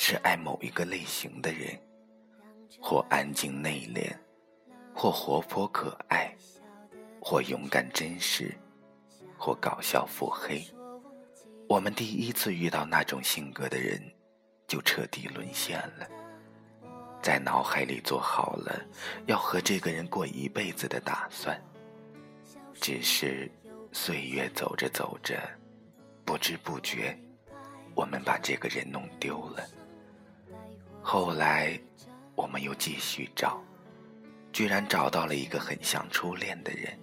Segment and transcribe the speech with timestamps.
[0.00, 1.76] 是爱某一个类型的人，
[2.80, 4.16] 或安静内敛，
[4.94, 6.32] 或活泼可爱，
[7.20, 8.56] 或勇敢真实，
[9.36, 10.64] 或搞笑腹黑。
[11.68, 14.00] 我们第一次遇到那种性格的人，
[14.68, 16.08] 就彻底沦陷了。
[17.20, 18.80] 在脑海里做好了
[19.26, 21.60] 要和这个人过一辈子的打算，
[22.80, 23.50] 只是
[23.92, 25.36] 岁月走着走着，
[26.24, 27.18] 不知不觉，
[27.96, 29.68] 我们把这个人弄丢了。
[31.10, 31.80] 后来，
[32.34, 33.58] 我们又继续找，
[34.52, 36.98] 居然找到了一个很像初恋的人。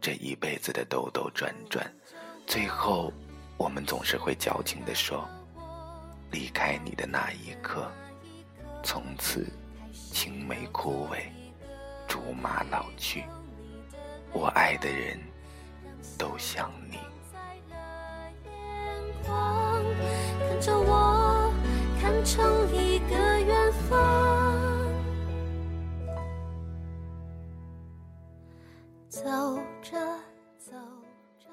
[0.00, 1.86] 这一辈子的兜兜转转，
[2.46, 3.12] 最后，
[3.58, 5.28] 我们总是会矫情地说
[6.32, 7.86] ：“离开你的那一刻。”
[8.82, 9.46] 从此，
[9.92, 11.18] 青梅枯萎，
[12.06, 13.24] 竹马老去。
[14.32, 15.20] 我爱的人，
[16.16, 16.96] 都像你。
[19.26, 21.17] 看着我，
[22.28, 24.86] 成一个远方。
[29.08, 29.22] 走
[29.82, 29.98] 着
[30.58, 30.76] 走
[31.38, 31.48] 着，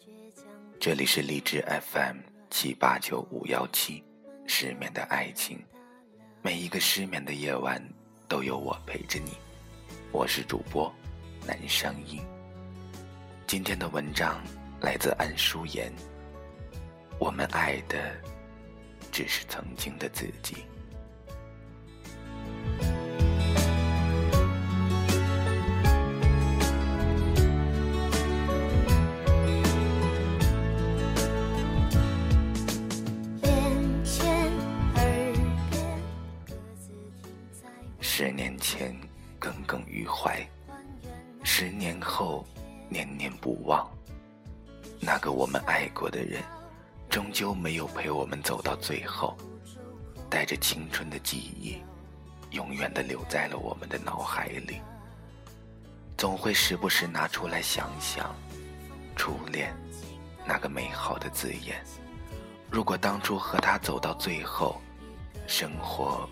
[0.00, 0.44] 倔强。
[0.80, 2.16] 这里是荔枝 FM
[2.48, 4.02] 七八九五幺七，
[4.46, 5.62] 失眠的爱情。
[6.40, 7.78] 每一个失眠的夜晚，
[8.26, 9.32] 都有我陪着你。
[10.10, 10.90] 我是主播
[11.46, 12.24] 南商英。
[13.46, 14.42] 今天的文章
[14.80, 15.92] 来自安淑妍。
[17.18, 18.10] 我们爱的，
[19.10, 20.64] 只是曾经的自己。
[38.00, 38.96] 十年前
[39.38, 40.44] 耿耿于怀，
[41.44, 42.44] 十年后
[42.88, 43.88] 念念不忘。
[45.00, 46.42] 那个我们爱过的人，
[47.08, 49.36] 终究没有陪我们走到最后。
[50.30, 51.78] 带着青春的记忆，
[52.50, 54.82] 永远的留在了我们的脑海里。
[56.18, 58.34] 总会时不时拿出来想想，
[59.16, 59.74] 初恋
[60.44, 61.82] 那个美好的字眼。
[62.70, 64.82] 如果当初和他走到最后，
[65.46, 66.28] 生活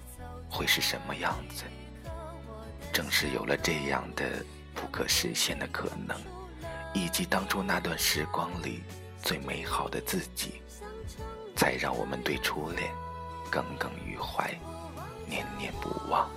[0.50, 1.64] 会是什么样子？
[2.92, 4.44] 正是有了这样的
[4.74, 6.20] 不可实现的可能，
[6.92, 8.82] 以及当初那段时光里
[9.22, 10.60] 最美好的自己，
[11.56, 12.92] 才让我们对初恋
[13.50, 14.54] 耿耿于怀，
[15.26, 16.28] 念念不忘。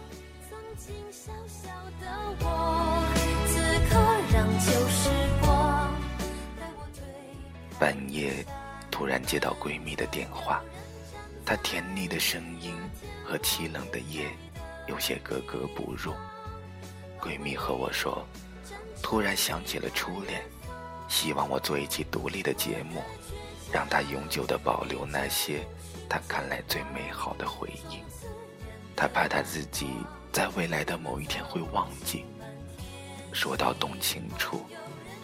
[7.78, 8.46] 半夜
[8.90, 10.62] 突然接到闺蜜的电话，
[11.46, 12.74] 她甜腻的声音
[13.24, 14.30] 和凄冷的夜
[14.88, 16.14] 有些格格不入。
[17.22, 18.26] 闺蜜和我说，
[19.04, 20.42] 突然想起了初恋，
[21.08, 23.02] 希望我做一期独立的节目，
[23.72, 25.66] 让她永久的保留那些
[26.10, 28.04] 她看来最美好的回忆。
[28.96, 29.92] 她怕她自己
[30.32, 32.26] 在未来的某一天会忘记。
[33.32, 34.66] 说到动情处，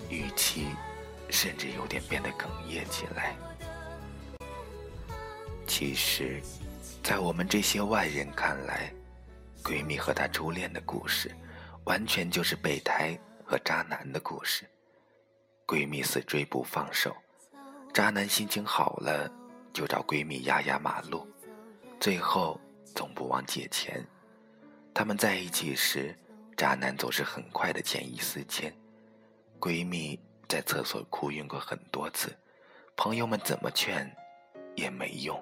[0.10, 0.68] 语气
[1.30, 3.36] 甚至有点变得哽咽起来。
[5.68, 6.42] 其实，
[7.04, 8.94] 在我们这些外人看来，
[9.64, 11.32] 闺蜜和她初恋的故事。
[11.86, 14.68] 完全就是备胎和渣男的故事。
[15.68, 17.16] 闺蜜死追不放手，
[17.96, 19.32] 渣男心情好了
[19.72, 21.26] 就找闺蜜压压马路，
[21.98, 22.60] 最后
[22.94, 24.06] 总不忘借钱。
[24.94, 26.14] 他们在一起时，
[26.58, 28.70] 渣男总是很快的见异思迁。
[29.62, 32.36] 闺蜜在厕所哭晕过很多次，
[32.98, 34.14] 朋友们怎么劝
[34.76, 35.42] 也没用。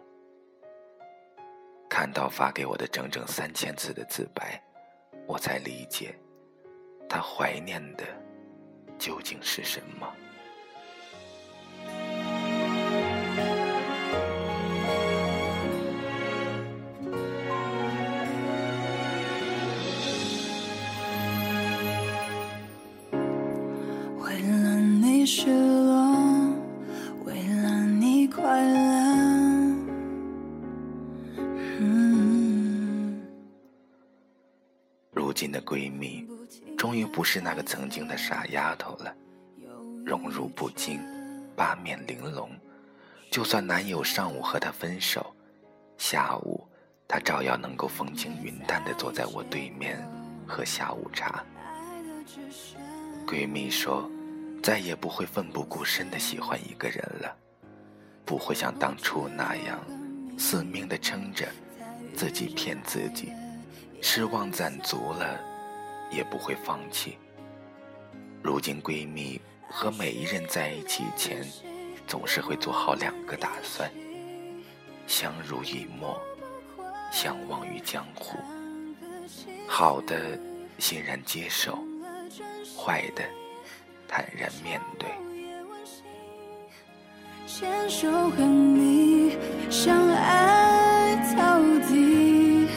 [1.89, 4.61] 看到发给我的整整三千字的自白，
[5.25, 6.15] 我才理解。
[7.09, 8.03] 他怀念的
[9.00, 10.07] 究竟是什么？
[25.35, 26.53] 失落，
[27.25, 29.75] 为了你快乐。
[35.12, 36.27] 如今的闺蜜。
[36.77, 39.12] 终于不是那个曾经的傻丫头了，
[40.06, 41.00] 荣辱不惊，
[41.56, 42.51] 八面玲珑。
[43.31, 45.33] 就算男友上午和她分手，
[45.97, 46.68] 下午，
[47.07, 49.97] 她照样能够风轻云淡地坐在我对面
[50.45, 51.44] 喝下午茶。
[53.25, 54.07] 闺蜜说，
[54.63, 57.36] 再也不会奋不顾身地喜欢一个人了，
[58.24, 59.77] 不会像当初那样
[60.38, 61.45] 死命地撑着，
[62.15, 63.33] 自己骗自己，
[64.01, 65.38] 失望攒足了，
[66.10, 67.18] 也不会放弃。
[68.42, 71.45] 如今闺蜜和每一人在一起前，
[72.07, 73.92] 总是会做好两个打算：
[75.07, 76.18] 相濡以沫，
[77.12, 78.38] 相忘于江湖。
[79.68, 80.39] 好的，
[80.80, 81.74] 欣然接受；
[82.77, 83.24] 坏的，
[84.13, 85.10] 坦然面对。
[87.48, 89.36] 牵手和你
[89.71, 92.68] 相爱到底，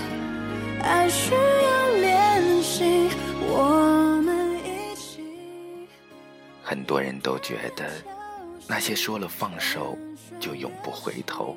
[0.82, 3.10] 爱需要练习。
[3.42, 5.22] 我们一起。
[6.62, 7.84] 很多人都觉得，
[8.66, 9.98] 那些说了放手
[10.40, 11.54] 就永不回头，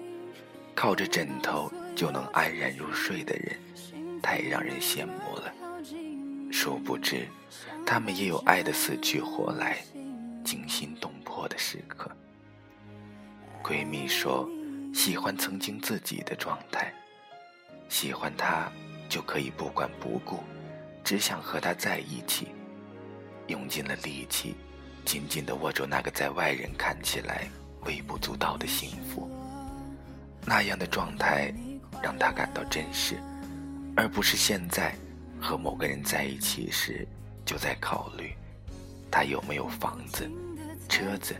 [0.75, 3.57] 靠着枕头就能安然入睡的人，
[4.21, 5.53] 太让人羡慕了。
[6.51, 7.25] 殊不知，
[7.85, 9.77] 他们也有爱的死去活来、
[10.43, 12.09] 惊心动魄的时刻。
[13.63, 14.47] 闺蜜说
[14.93, 16.93] ：“喜欢曾经自己的状态，
[17.89, 18.71] 喜欢他
[19.09, 20.43] 就可以不管不顾，
[21.03, 22.47] 只想和他在一起，
[23.47, 24.55] 用尽了力气，
[25.03, 27.49] 紧紧地握住那个在外人看起来
[27.85, 29.29] 微不足道的幸福。
[30.45, 31.53] 那样的状态
[32.01, 33.17] 让她感到真实，
[33.95, 34.95] 而不是现在
[35.41, 37.07] 和某个人在一起时
[37.45, 38.33] 就在考虑
[39.11, 40.29] 他有没有房子、
[40.87, 41.35] 车子。”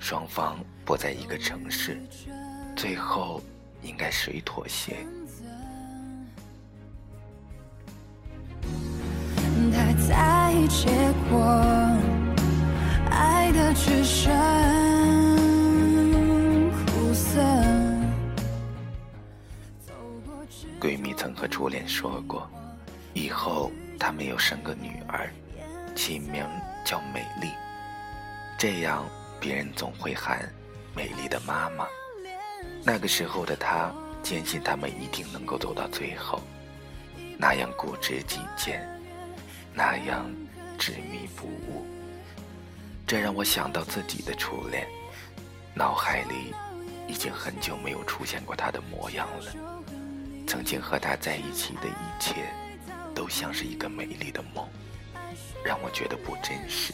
[0.00, 1.98] 双方不在一个城市，
[2.76, 3.40] 最后
[3.80, 4.96] 应该谁妥协？
[9.72, 10.90] 他在结
[11.30, 11.40] 果，
[13.10, 14.30] 爱的只剩
[16.70, 17.40] 苦涩。
[20.78, 22.46] 闺蜜曾和初恋说过，
[23.14, 23.72] 以后
[24.04, 25.32] 他们要生个女儿，
[25.96, 26.44] 起名
[26.84, 27.48] 叫美丽，
[28.58, 29.02] 这样。
[29.40, 30.46] 别人总会喊
[30.94, 31.86] “美丽的妈妈”。
[32.84, 33.90] 那个时候的他
[34.22, 36.42] 坚信他们一定能够走到最后，
[37.38, 38.86] 那样固执己见，
[39.72, 40.30] 那样
[40.78, 41.86] 执迷不悟。
[43.06, 44.86] 这让我想到自己的初恋，
[45.74, 46.54] 脑海里
[47.08, 49.52] 已经很久没有出现过他的模样了。
[50.46, 52.52] 曾经和他在一起的一切，
[53.14, 54.68] 都像是一个美丽的梦，
[55.64, 56.92] 让我觉得不真实。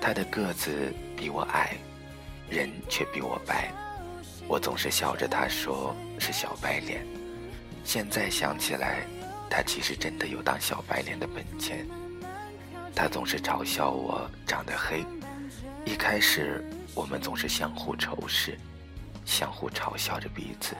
[0.00, 1.76] 他的个子比我矮，
[2.48, 3.70] 人却比我白，
[4.46, 7.06] 我总是笑着他说是小白脸。
[7.84, 9.06] 现在想起来，
[9.50, 11.86] 他其实真的有当小白脸的本钱。
[12.94, 15.04] 他总是嘲笑我长得黑，
[15.84, 16.64] 一开始
[16.94, 18.58] 我们总是相互仇视，
[19.24, 20.76] 相互嘲笑着彼此，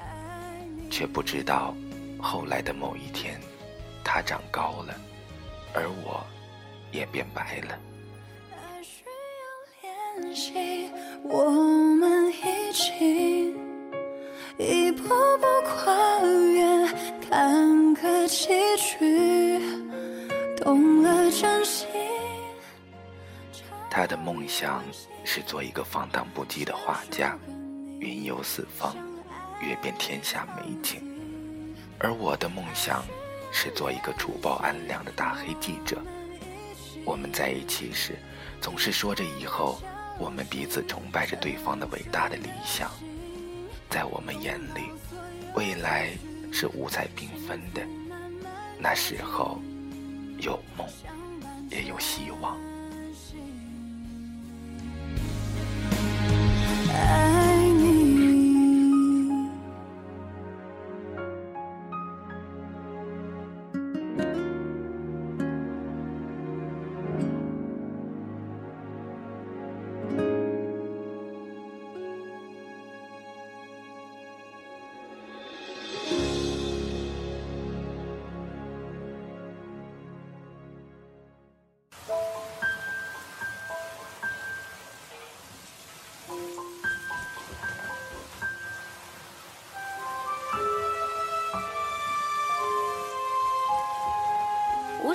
[0.90, 1.74] 却不知道
[2.20, 3.40] 后来的某一天，
[4.04, 4.94] 他长高了，
[5.74, 6.24] 而我
[6.92, 7.78] 也变白了。
[14.60, 16.86] 一步步跨越
[17.30, 19.60] 坎坷崎岖，
[20.56, 21.86] 懂了珍惜。
[23.88, 24.82] 他的梦想
[25.24, 27.38] 是做一个放荡不羁的画家，
[28.00, 28.96] 云游四方，
[29.60, 30.98] 阅遍天下美景；
[31.98, 33.04] 而我的梦想
[33.52, 35.98] 是做一个除暴安良的大黑记者。
[37.04, 38.18] 我们在一起时，
[38.60, 39.80] 总是说着以后。
[40.20, 42.90] 我们彼此崇拜着对方的伟大的理想，
[43.88, 44.90] 在我们眼里，
[45.54, 46.10] 未来
[46.52, 47.80] 是五彩缤纷的。
[48.80, 49.60] 那时候，
[50.38, 50.84] 有梦，
[51.70, 52.58] 也有希望。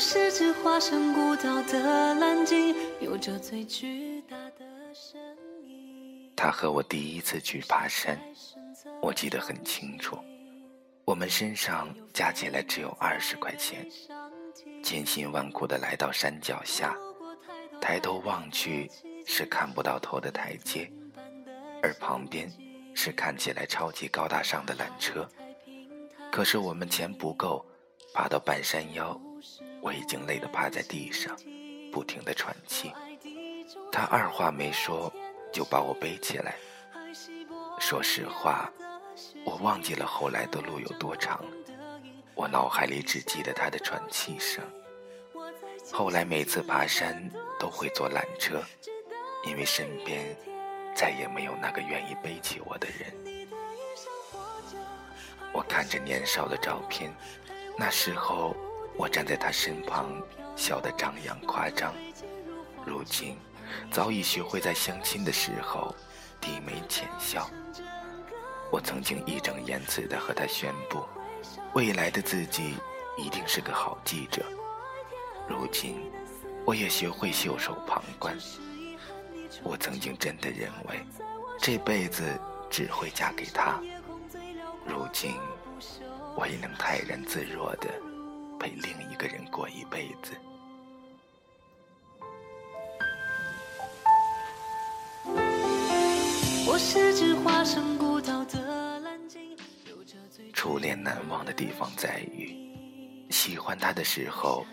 [0.03, 5.17] 是只化身孤岛的蓝鲸，有着最巨大的身
[5.65, 6.29] 影。
[6.35, 8.19] 他和我第一次去爬山，
[9.01, 10.17] 我记得很清楚。
[11.05, 13.87] 我们身上加起来只有二十块钱，
[14.83, 16.93] 千辛万苦的来到山脚下，
[17.79, 18.91] 抬头望去
[19.25, 20.91] 是看不到头的台阶，
[21.81, 22.51] 而旁边
[22.93, 25.25] 是看起来超级高大上的缆车，
[26.29, 27.65] 可是我们钱不够，
[28.13, 29.17] 爬到半山腰，
[29.83, 31.35] 我已经累得趴在地上，
[31.91, 32.93] 不停地喘气。
[33.91, 35.11] 他二话没说
[35.51, 36.55] 就把我背起来。
[37.79, 38.71] 说实话，
[39.45, 41.43] 我忘记了后来的路有多长，
[42.33, 44.63] 我脑海里只记得他的喘气声。
[45.91, 48.63] 后来每次爬山都会坐缆车，
[49.45, 50.33] 因为身边
[50.95, 53.13] 再也没有那个愿意背起我的人。
[55.51, 57.13] 我看着年少的照片，
[57.77, 58.55] 那时候
[58.97, 60.21] 我站在他身旁，
[60.55, 61.93] 笑得张扬夸张。
[62.85, 63.37] 如今，
[63.91, 65.95] 早已学会在相亲的时候
[66.39, 67.49] 低眉浅笑。
[68.71, 71.03] 我曾经义正言辞地和他宣布，
[71.73, 72.75] 未来的自己
[73.17, 74.43] 一定是个好记者。
[75.47, 76.11] 如今，
[76.65, 78.35] 我也学会袖手旁观。
[79.63, 81.05] 我曾经真的认为，
[81.59, 82.23] 这辈子
[82.69, 83.79] 只会嫁给他。
[84.85, 85.35] 如今，
[86.35, 87.89] 我也能泰然自若的
[88.63, 90.31] 陪另一个人过一辈子。
[100.53, 102.55] 初恋难忘的地方在于，
[103.29, 104.65] 喜欢他的时候。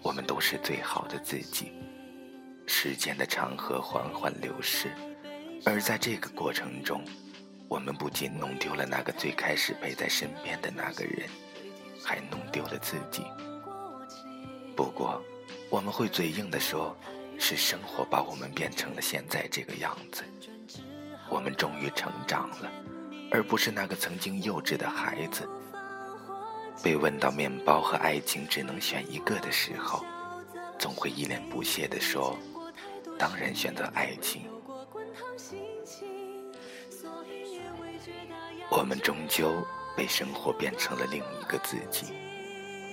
[0.00, 1.72] 我们都是最好的自己。
[2.66, 4.92] 时间的长河缓缓流逝，
[5.64, 7.02] 而在这个过程中，
[7.66, 11.28] 我们不仅弄丢了那个最开始陪在身边的那个人，
[12.04, 13.24] 还弄丢了自己。
[14.76, 15.22] 不过，
[15.70, 16.96] 我们会嘴硬的说，
[17.38, 20.22] 是生活把我们变成了现在这个样子。
[21.28, 22.70] 我们终于成长了，
[23.30, 25.48] 而不是那个曾经幼稚的孩子。
[26.82, 30.04] 被问到面包和爱情只能选一个的时候，
[30.78, 32.38] 总会一脸不屑地说
[33.18, 34.42] ：“当然选择爱情。”
[38.70, 39.66] 我们终究
[39.98, 42.14] 被生活变成了另一个自己。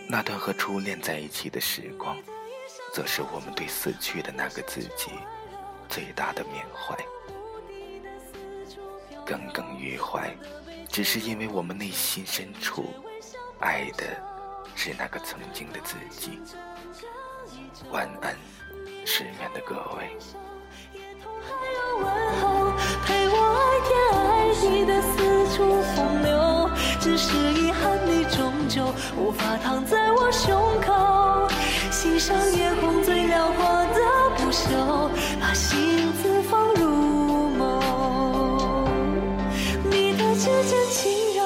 [0.10, 2.18] 那段和初恋在一起的时光，
[2.92, 5.12] 则是我们对死去的那个自己
[5.88, 6.98] 最大的缅怀。
[9.24, 10.36] 耿耿于怀，
[10.90, 12.88] 只是因为我们内心深处。
[13.60, 14.04] 爱的
[14.76, 16.40] 是那个曾经的自己。
[17.92, 18.36] 晚安，
[19.06, 20.18] 失眠的各位。
[32.16, 34.00] 追上夜空最辽阔的
[34.38, 38.88] 不朽，把心字放入眸。
[39.84, 41.44] 你的指尖轻柔，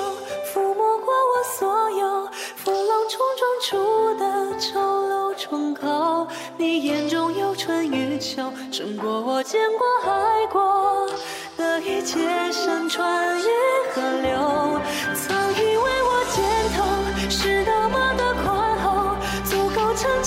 [0.53, 6.27] 抚摸过我所有，风浪冲撞出的丑陋疮口。
[6.55, 11.09] 你眼中有春与秋，胜过我见过爱过
[11.57, 12.19] 的一切
[12.51, 13.47] 山川与
[13.95, 14.79] 河流。
[15.15, 16.43] 曾以为我肩
[16.77, 16.85] 头
[17.27, 18.58] 是那么的宽。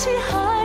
[0.03, 0.62] 起海